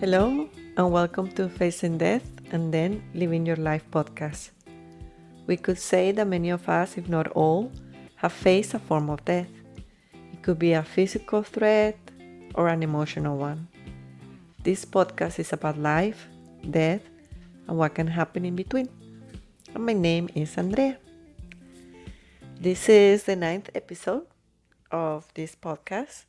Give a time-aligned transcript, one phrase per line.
[0.00, 0.48] Hello,
[0.78, 4.48] and welcome to Facing Death and Then Living Your Life podcast.
[5.46, 7.70] We could say that many of us, if not all,
[8.16, 9.50] have faced a form of death.
[10.32, 11.98] It could be a physical threat
[12.54, 13.68] or an emotional one.
[14.64, 16.28] This podcast is about life,
[16.70, 17.02] death,
[17.68, 18.88] and what can happen in between.
[19.74, 20.96] And my name is Andrea.
[22.58, 24.24] This is the ninth episode
[24.90, 26.24] of this podcast,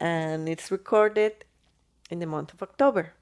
[0.00, 1.44] and it's recorded
[2.14, 3.12] in the month of October.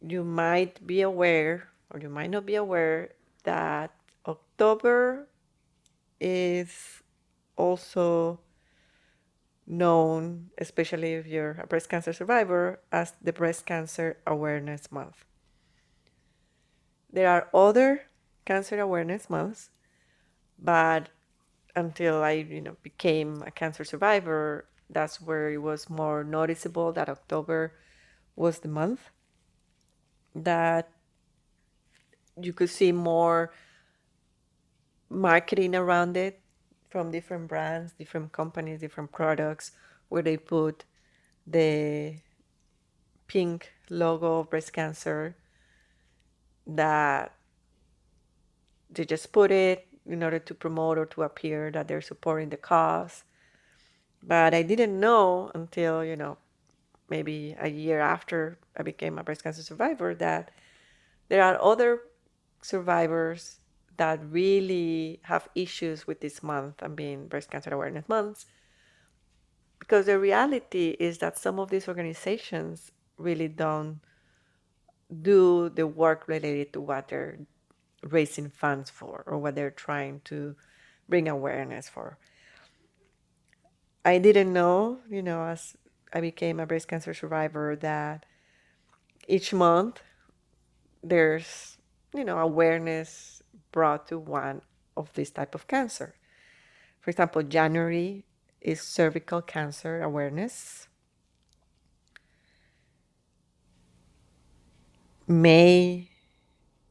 [0.00, 3.10] You might be aware, or you might not be aware,
[3.42, 3.90] that
[4.24, 5.26] October
[6.20, 7.02] is
[7.56, 8.38] also
[9.66, 15.24] known, especially if you're a breast cancer survivor, as the Breast Cancer Awareness Month.
[17.12, 18.06] There are other
[18.44, 19.70] cancer awareness months,
[20.58, 21.10] but
[21.74, 27.08] until I, you know, became a cancer survivor, that's where it was more noticeable that
[27.08, 27.72] October
[28.36, 29.10] was the month
[30.34, 30.90] that
[32.40, 33.52] you could see more
[35.10, 36.40] marketing around it
[36.88, 39.72] from different brands, different companies, different products,
[40.08, 40.84] where they put
[41.46, 42.16] the
[43.26, 45.36] pink logo of breast cancer
[46.66, 47.34] that
[48.90, 52.56] they just put it in order to promote or to appear that they're supporting the
[52.56, 53.24] cause.
[54.22, 56.38] But I didn't know until, you know,
[57.08, 60.50] maybe a year after I became a breast cancer survivor that
[61.28, 62.00] there are other
[62.62, 63.58] survivors
[63.96, 68.46] that really have issues with this month and being breast cancer awareness months
[69.82, 73.98] because the reality is that some of these organizations really don't
[75.22, 77.38] do the work related to what they're
[78.04, 80.54] raising funds for or what they're trying to
[81.08, 82.16] bring awareness for.
[84.04, 85.76] I didn't know, you know, as
[86.12, 88.26] I became a breast cancer survivor, that
[89.28, 90.02] each month
[91.02, 91.78] there's,
[92.14, 94.62] you know, awareness brought to one
[94.96, 96.14] of this type of cancer.
[97.00, 98.24] For example, January
[98.60, 100.88] is cervical cancer awareness.
[105.26, 106.08] May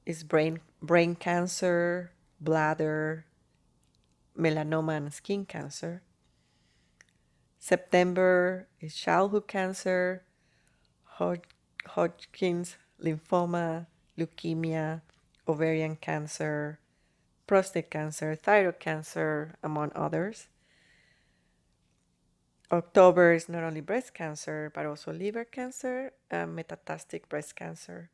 [0.06, 3.26] is brain brain cancer, bladder,
[4.38, 6.02] melanoma, and skin cancer.
[7.64, 10.24] September is childhood cancer,
[11.86, 13.86] Hodgkin's lymphoma,
[14.18, 15.02] leukemia,
[15.48, 16.80] ovarian cancer,
[17.46, 20.48] prostate cancer, thyroid cancer, among others.
[22.72, 28.10] October is not only breast cancer, but also liver cancer and metastatic breast cancer.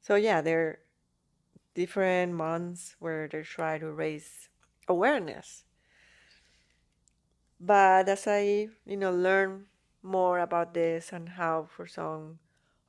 [0.00, 0.78] So, yeah, there are
[1.74, 4.48] different months where they try to raise
[4.88, 5.64] awareness
[7.60, 9.66] but as I, you know, learn
[10.02, 12.38] more about this and how for some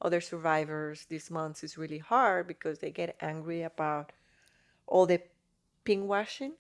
[0.02, 4.14] other survivors this month is really hard because they get angry about
[4.88, 5.22] all the
[5.84, 6.54] pink washing.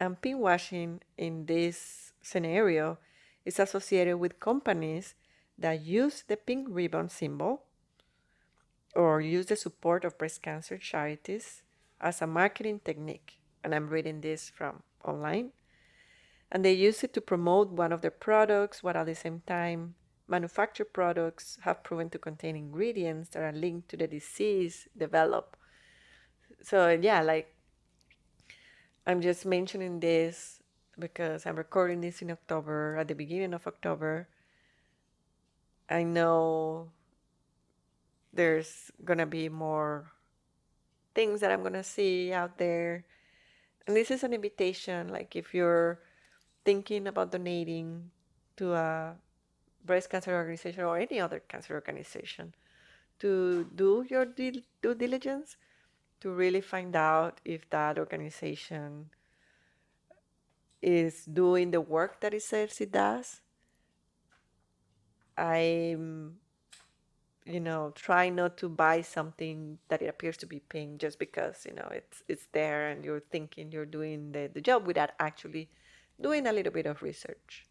[0.00, 2.98] And pink washing in this scenario
[3.44, 5.14] is associated with companies
[5.58, 7.64] that use the pink ribbon symbol
[8.94, 11.62] or use the support of breast cancer charities
[12.00, 13.38] as a marketing technique.
[13.62, 15.50] And I'm reading this from online
[16.50, 19.94] and they use it to promote one of their products while at the same time
[20.26, 25.56] manufactured products have proven to contain ingredients that are linked to the disease developed
[26.62, 27.54] so yeah like
[29.06, 30.62] i'm just mentioning this
[30.98, 34.28] because i'm recording this in october at the beginning of october.
[35.90, 36.90] I know
[38.32, 40.12] there's gonna be more
[41.14, 43.04] things that i'm gonna see out there.
[43.86, 46.00] And this is an invitation like if you're
[46.68, 48.10] thinking about donating
[48.54, 49.16] to a
[49.86, 52.52] breast cancer organization or any other cancer organization
[53.18, 55.56] to do your due diligence
[56.20, 59.08] to really find out if that organization
[60.82, 63.40] is doing the work that it says it does.
[65.38, 66.36] I'm,
[67.46, 71.64] you know, trying not to buy something that it appears to be pink just because,
[71.66, 75.70] you know, it's it's there and you're thinking you're doing the, the job without actually
[76.20, 77.66] doing a little bit of research.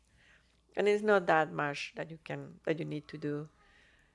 [0.76, 3.50] And it's not that much that you can that you need to do.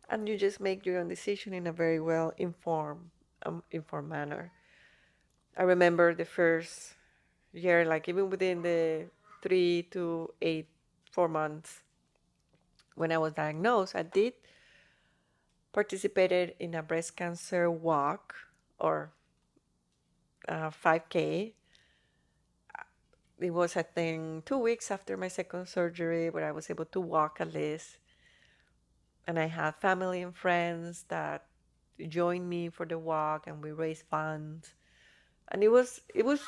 [0.08, 3.11] And you just make your own decision in a very well informed
[3.44, 4.52] um, informed manner.
[5.56, 6.94] I remember the first
[7.52, 9.05] year like even within the
[9.43, 10.69] three to eight
[11.11, 11.82] four months
[12.94, 14.32] when i was diagnosed i did
[15.73, 18.34] participated in a breast cancer walk
[18.79, 19.12] or
[20.49, 21.52] 5k
[23.44, 27.00] it was I think two weeks after my second surgery where I was able to
[27.00, 27.98] walk at least.
[29.26, 31.44] and I had family and friends that
[32.08, 34.74] joined me for the walk, and we raised funds.
[35.50, 36.42] And it was it was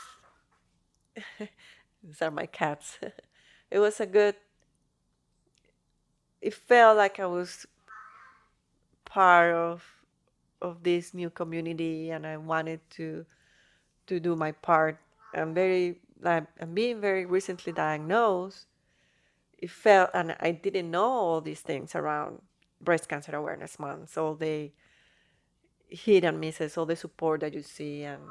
[2.03, 2.99] these are my cats.
[3.71, 4.37] it was a good.
[6.41, 7.67] It felt like I was
[9.05, 9.85] part of
[10.63, 13.27] of this new community, and I wanted to
[14.07, 14.99] to do my part.
[15.35, 18.67] I'm very like being very recently diagnosed.
[19.59, 22.43] It felt, and I didn't know all these things around
[22.81, 24.17] breast cancer awareness month.
[24.19, 24.73] All the
[25.89, 28.23] hit and misses, all the support that you see, and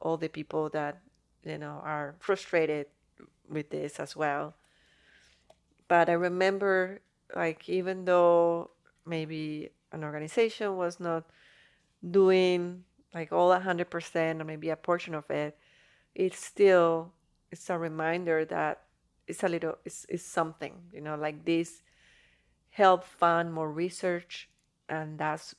[0.00, 1.00] all the people that
[1.44, 2.86] you know are frustrated
[3.48, 4.54] with this as well.
[5.86, 7.00] But I remember,
[7.34, 8.70] like, even though
[9.04, 11.24] maybe an organization was not
[12.08, 15.58] doing like all 100% or maybe a portion of it,
[16.14, 17.12] it's still
[17.50, 18.82] it's a reminder that
[19.26, 21.82] it's a little it's, it's something you know like this
[22.70, 24.48] help fund more research
[24.88, 25.54] and that's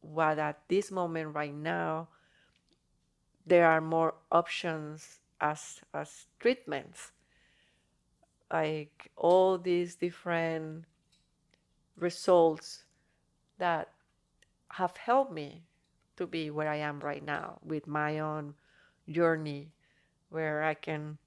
[0.00, 2.08] what at this moment right now
[3.48, 7.12] there are more options as as treatments.
[8.52, 10.84] Like all these different
[11.96, 12.84] results
[13.58, 13.88] that
[14.72, 15.64] have helped me
[16.16, 18.54] to be where I am right now with my own
[19.08, 19.72] journey
[20.30, 21.18] where I can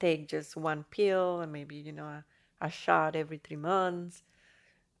[0.00, 2.24] take just one pill and maybe you know a,
[2.60, 4.22] a shot every three months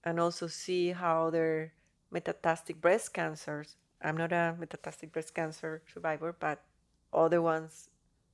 [0.04, 1.72] and also see how their
[2.12, 6.62] metastatic breast cancers i'm not a metastatic breast cancer survivor but
[7.12, 7.88] other ones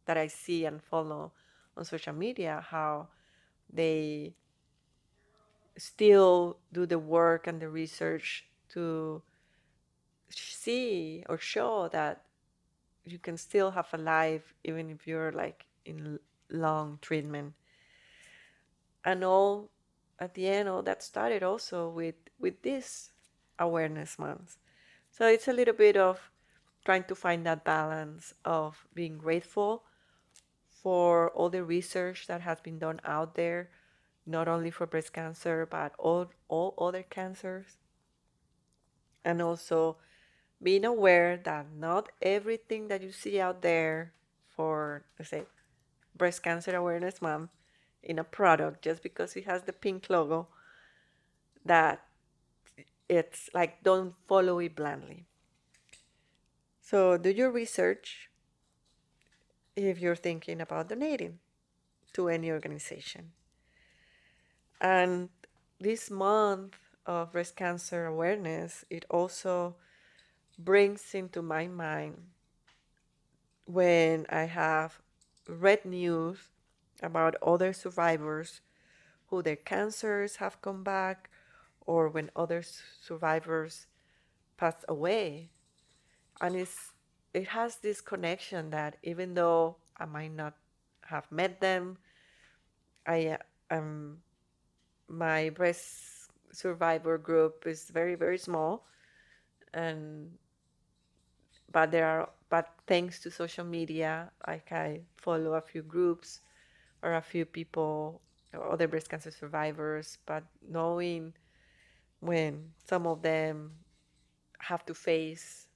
[0.07, 1.33] that i see and follow
[1.77, 3.09] on social media how
[3.73, 4.35] they
[5.77, 9.23] still do the work and the research to
[10.29, 12.23] see or show that
[13.05, 16.19] you can still have a life even if you're like in
[16.51, 17.55] long treatment.
[19.05, 19.71] And all
[20.19, 23.11] at the end all that started also with with this
[23.59, 24.59] awareness month.
[25.11, 26.31] So it's a little bit of
[26.85, 29.85] trying to find that balance of being grateful
[30.83, 33.71] for all the research that has been done out there
[34.27, 37.77] not only for breast cancer but all all other cancers.
[39.25, 39.99] And also
[40.63, 44.13] being aware that not everything that you see out there
[44.49, 45.45] for say
[46.21, 47.51] breast cancer awareness month
[48.03, 50.49] in a product just because it has the pink logo
[51.65, 52.05] that
[53.09, 55.25] it's like don't follow it blindly.
[56.83, 58.29] So do your research
[59.75, 61.39] if you're thinking about donating
[62.13, 63.33] to any organization.
[64.79, 65.31] And
[65.81, 66.77] this month
[67.07, 69.77] of breast cancer awareness it also
[70.59, 72.17] brings into my mind
[73.65, 75.01] when I have
[75.51, 76.39] read news
[77.03, 78.61] about other survivors
[79.29, 81.31] who their cancers have come back
[81.87, 82.63] or when other
[83.01, 83.87] survivors
[84.57, 85.51] pass away.
[86.41, 86.93] And it's
[87.33, 90.55] it has this connection that even though I might not
[91.03, 91.99] have met them
[93.07, 93.39] I
[93.71, 94.19] am
[95.09, 98.87] my breast survivor group is very very small
[99.75, 100.31] and
[101.71, 106.41] but there are but thanks to social media like i follow a few groups
[107.03, 108.21] or a few people
[108.53, 111.33] or other breast cancer survivors but knowing
[112.21, 113.73] when some of them
[114.59, 115.67] have to face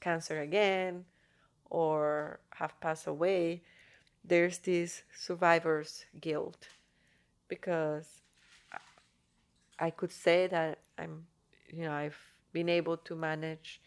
[0.00, 1.04] cancer again
[1.70, 3.62] or have passed away
[4.24, 6.68] there's this survivor's guilt
[7.48, 8.22] because
[9.78, 11.26] i could say that i'm
[11.72, 12.18] you know i've
[12.52, 13.80] been able to manage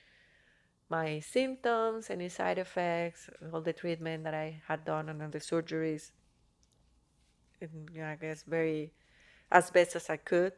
[0.93, 6.11] my symptoms, any side effects, all the treatment that I had done and the surgeries.
[7.59, 8.93] And, you know, I guess very
[9.51, 10.53] as best as I could.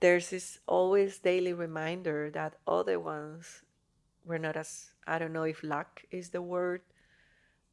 [0.00, 3.62] There's this always daily reminder that other ones
[4.26, 6.82] were not as I don't know if luck is the word,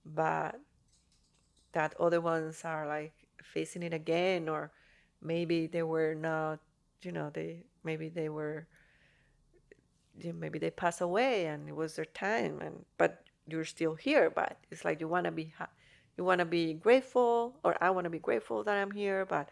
[0.06, 0.56] but
[1.74, 3.14] that other ones are like
[3.44, 4.72] facing it again or
[5.22, 6.60] maybe they were not
[7.02, 8.68] you know they maybe they were
[10.24, 14.58] maybe they pass away and it was their time and but you're still here but
[14.72, 15.54] it's like you want to be
[16.18, 19.50] you want to be grateful or i want to be grateful that i'm here but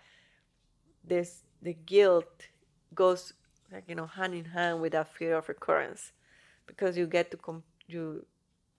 [1.03, 2.47] this the guilt
[2.93, 3.33] goes
[3.71, 6.11] like you know hand in hand with that fear of recurrence
[6.65, 8.25] because you get to com- you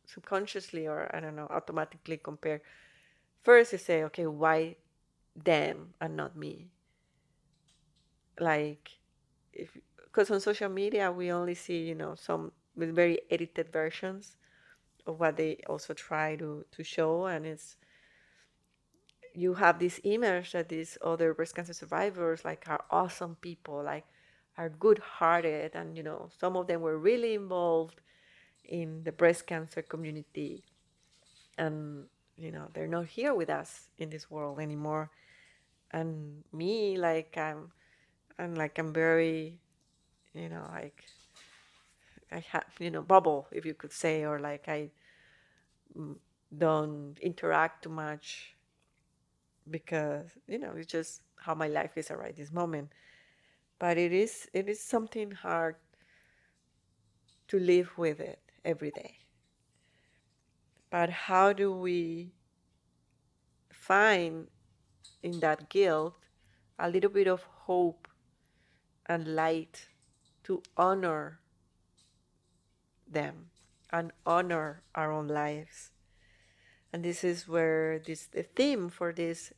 [0.06, 2.62] subconsciously or i don't know automatically compare.
[3.42, 4.76] First you say okay why
[5.44, 6.68] them and not me?
[8.38, 8.90] Like
[9.52, 9.76] if
[10.18, 14.36] because on social media we only see you know some with very edited versions
[15.06, 17.26] of what they also try to to show.
[17.26, 17.76] And it's
[19.32, 24.06] you have this image that these other breast cancer survivors like are awesome people, like
[24.56, 28.00] are good-hearted, and you know some of them were really involved
[28.64, 30.64] in the breast cancer community,
[31.56, 32.06] and
[32.36, 35.10] you know they're not here with us in this world anymore.
[35.92, 37.70] And me, like I'm,
[38.36, 39.60] I'm like I'm very,
[40.38, 41.04] you know, like
[42.32, 44.90] I have, you know, bubble if you could say, or like I
[45.96, 46.16] mm,
[46.56, 48.54] don't interact too much
[49.70, 52.92] because you know it's just how my life is right this moment.
[53.78, 55.76] But it is it is something hard
[57.48, 59.18] to live with it every day.
[60.90, 62.32] But how do we
[63.72, 64.48] find
[65.22, 66.14] in that guilt
[66.78, 68.08] a little bit of hope
[69.06, 69.88] and light
[70.48, 71.38] to honor
[73.06, 73.50] them
[73.92, 75.92] and honor our own lives
[76.92, 79.52] and this is where this the theme for this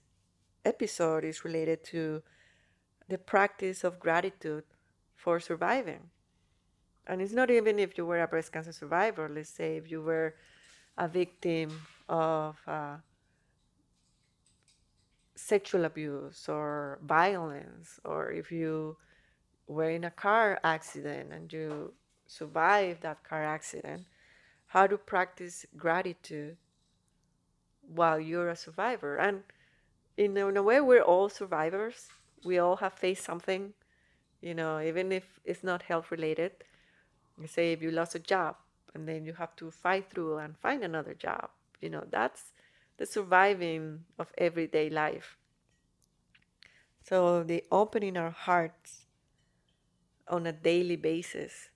[0.64, 2.22] episode is related to
[3.08, 4.64] the practice of gratitude
[5.14, 6.10] for surviving.
[7.06, 10.02] And it's not even if you were a breast cancer survivor, let's say if you
[10.02, 10.34] were
[10.98, 12.96] a victim of uh,
[15.34, 18.96] sexual abuse or violence, or if you
[19.70, 21.92] were in a car accident and you
[22.26, 24.04] survived that car accident,
[24.66, 26.56] how to practice gratitude
[27.94, 29.16] while you're a survivor.
[29.16, 29.42] And
[30.16, 32.08] in in a way, we're all survivors.
[32.44, 33.74] We all have faced something,
[34.40, 36.52] you know, even if it's not health related.
[37.46, 38.56] Say if you lost a job
[38.94, 41.50] and then you have to fight through and find another job,
[41.80, 42.52] you know, that's
[42.98, 45.38] the surviving of everyday life.
[47.02, 49.06] So the opening our hearts
[50.30, 51.70] on a daily basis,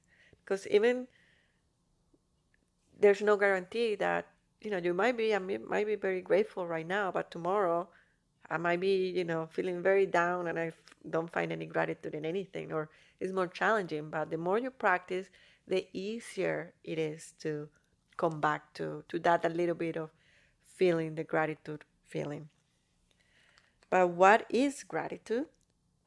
[0.44, 1.06] because even
[2.98, 4.26] there's no guarantee that
[4.62, 7.88] you know you might be I might be very grateful right now, but tomorrow
[8.50, 10.72] I might be, you know, feeling very down and I
[11.08, 14.10] don't find any gratitude in anything, or it's more challenging.
[14.10, 15.28] But the more you practice,
[15.66, 17.68] the easier it is to
[18.16, 20.10] come back to, to that a little bit of
[20.76, 22.48] feeling the gratitude feeling.
[23.90, 25.46] But what is gratitude?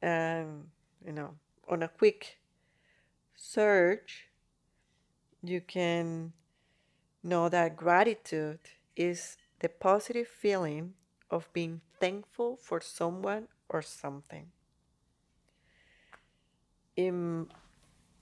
[0.02, 0.68] Um,
[1.04, 1.34] you know,
[1.68, 2.37] on a quick
[3.38, 4.28] search,
[5.42, 6.32] you can
[7.22, 8.58] know that gratitude
[8.96, 10.94] is the positive feeling
[11.30, 14.50] of being thankful for someone or something.
[16.96, 17.46] In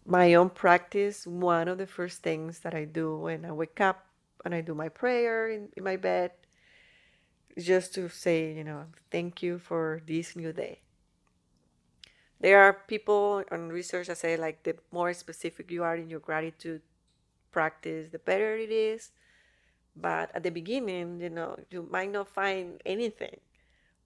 [0.04, 4.06] my own practice, one of the first things that I do when I wake up
[4.44, 6.32] and I do my prayer in, in my bed
[7.56, 10.82] is just to say, you know, thank you for this new day.
[12.40, 16.20] There are people on research that say like the more specific you are in your
[16.20, 16.82] gratitude
[17.50, 19.10] practice, the better it is.
[19.96, 23.40] But at the beginning, you know, you might not find anything,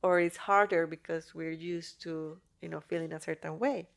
[0.02, 3.88] or it's harder because we're used to, you know, feeling a certain way.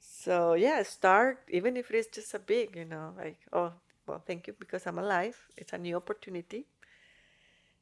[0.00, 3.72] So yeah, start even if it is just a big, you know, like oh
[4.06, 5.38] well, thank you because I'm alive.
[5.56, 6.66] It's a new opportunity,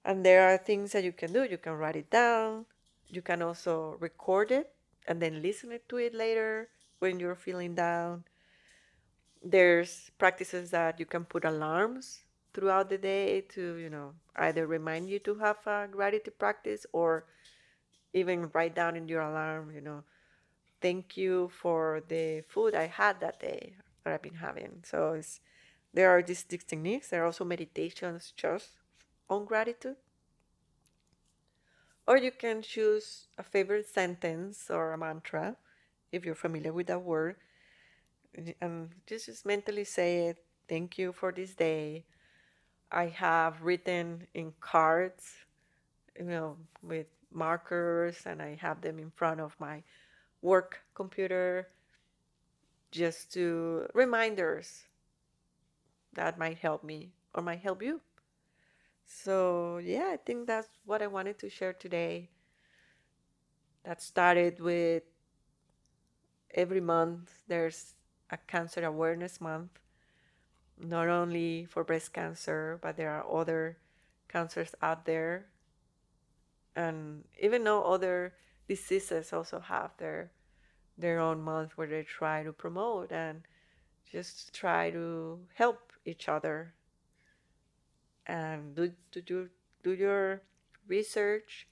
[0.04, 1.44] and there are things that you can do.
[1.44, 2.66] You can write it down.
[3.08, 4.70] You can also record it
[5.06, 6.68] and then listen to it later
[6.98, 8.24] when you're feeling down.
[9.42, 12.20] There's practices that you can put alarms
[12.54, 17.24] throughout the day to you know either remind you to have a gratitude practice or
[18.12, 20.04] even write down in your alarm you know
[20.82, 24.82] thank you for the food i had that day that i've been having.
[24.84, 25.40] So it's
[25.94, 27.08] there are these, these techniques.
[27.08, 28.70] There are also meditations just
[29.28, 29.96] on gratitude
[32.06, 35.56] or you can choose a favorite sentence or a mantra
[36.10, 37.36] if you're familiar with that word
[38.60, 42.04] and just, just mentally say it thank you for this day
[42.92, 45.32] I have written in cards,
[46.18, 49.82] you know, with markers, and I have them in front of my
[50.42, 51.68] work computer
[52.90, 54.82] just to reminders
[56.12, 58.02] that might help me or might help you.
[59.06, 62.30] So, yeah, I think that's what I wanted to share today.
[63.84, 65.02] That started with
[66.54, 67.94] every month there's
[68.30, 69.70] a cancer awareness month
[70.78, 73.78] not only for breast cancer, but there are other
[74.28, 75.46] cancers out there.
[76.74, 78.34] And even though other
[78.68, 80.30] diseases also have their
[80.98, 83.42] their own month where they try to promote and
[84.10, 86.74] just try to help each other
[88.26, 89.48] and do do do,
[89.82, 90.42] do your
[90.86, 91.66] research.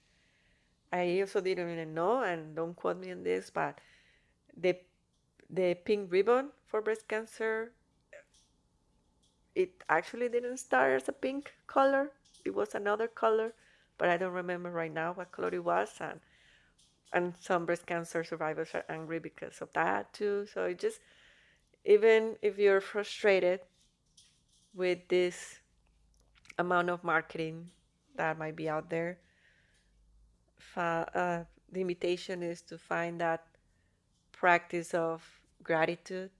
[0.92, 3.80] I also didn't even know, and don't quote me on this, but
[4.57, 4.76] the
[5.49, 7.73] the pink ribbon for breast cancer
[9.54, 12.11] it actually didn't start as a pink color.
[12.45, 13.52] It was another color
[13.99, 15.90] but I don't remember right now what color it was.
[16.00, 16.21] And
[17.12, 20.47] and some breast cancer survivors are angry because of that too.
[20.52, 21.00] So it just
[21.85, 23.61] even if you're frustrated
[24.75, 25.60] with this
[26.61, 27.71] amount of marketing
[28.17, 29.19] that might be out there,
[30.76, 33.47] uh, the invitation is to find that
[34.33, 35.23] practice of
[35.62, 36.31] gratitude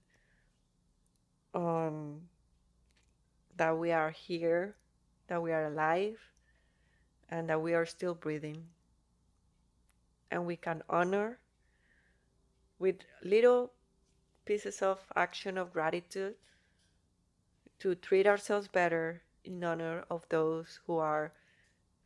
[1.53, 2.21] um,
[3.57, 4.75] that we are here,
[5.27, 6.17] that we are alive,
[7.29, 8.63] and that we are still breathing.
[10.29, 11.39] And we can honor
[12.79, 13.71] with little
[14.45, 16.35] pieces of action of gratitude
[17.79, 21.31] to treat ourselves better in honor of those who are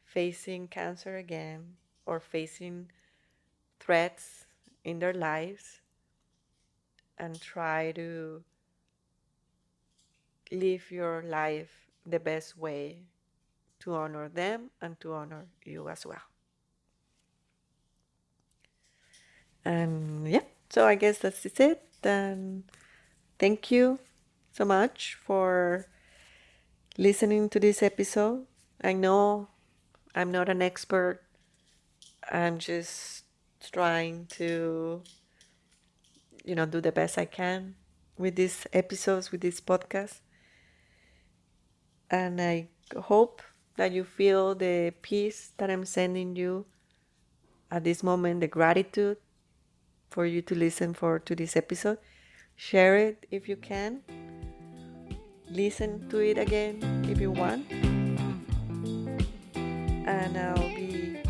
[0.04, 1.76] facing cancer again
[2.06, 2.90] or facing
[3.80, 4.46] threats
[4.84, 5.82] in their lives
[7.18, 8.44] and try to
[10.52, 13.00] live your life the best way
[13.80, 16.22] to honor them and to honor you as well.
[19.64, 21.82] And yeah, so I guess that's it.
[22.02, 22.64] Then
[23.40, 24.00] thank you
[24.54, 25.88] so much for
[26.98, 28.46] listening to this episode.
[28.82, 29.50] I know
[30.14, 31.22] I'm not an expert.
[32.32, 33.24] I'm just
[33.72, 35.02] trying to
[36.44, 37.76] you know do the best I can
[38.18, 40.22] with these episodes with this podcast.
[42.10, 43.42] And I hope
[43.78, 46.66] that you feel the peace that I'm sending you
[47.72, 49.18] at this moment, the gratitude
[50.10, 51.98] for you to listen for to this episode.
[52.56, 54.02] Share it if you can.
[55.50, 57.66] Listen to it again if you want.
[60.06, 61.22] And I'll be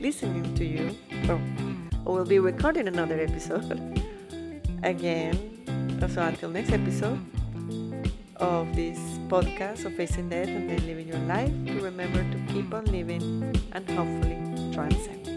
[0.00, 0.96] listening to you.
[1.28, 1.40] Oh,
[2.04, 3.70] we'll be recording another episode
[4.82, 5.36] again.
[6.00, 7.20] So until next episode
[8.36, 12.72] of this podcast of facing death and then living your life, to remember to keep
[12.72, 14.38] on living and hopefully
[14.72, 15.29] transcend.